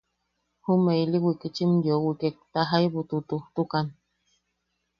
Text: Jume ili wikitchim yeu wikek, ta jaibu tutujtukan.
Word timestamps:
Jume 0.63 0.95
ili 1.03 1.17
wikitchim 1.25 1.71
yeu 1.85 2.01
wikek, 2.07 2.35
ta 2.51 2.61
jaibu 2.69 2.99
tutujtukan. 3.09 3.87